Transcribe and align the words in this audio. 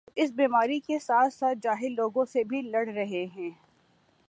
جو 0.07 0.23
اس 0.23 0.31
بیماری 0.31 0.79
کے 0.79 0.97
ساتھ 0.99 1.33
ساتھ 1.33 1.57
جاہل 1.63 1.93
لوگوں 1.95 2.25
سے 2.25 2.43
بھی 2.43 2.61
لڑ 2.61 2.87
رہے 2.87 3.25
ہیں 3.35 3.49